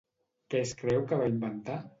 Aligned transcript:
Què 0.53 0.63
es 0.69 0.73
creu 0.81 1.05
que 1.13 1.23
va 1.23 1.31
inventar? 1.37 1.81